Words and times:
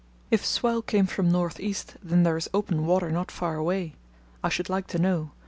If 0.31 0.43
swell 0.43 0.81
came 0.81 1.05
from 1.05 1.29
north 1.31 1.59
east 1.59 1.95
then 2.01 2.23
there 2.23 2.35
is 2.35 2.49
open 2.55 2.87
water 2.87 3.11
not 3.11 3.29
far 3.29 3.55
away. 3.57 3.93
I 4.43 4.49
should 4.49 4.67
like 4.67 4.87
to 4.87 4.97
know. 4.97 5.29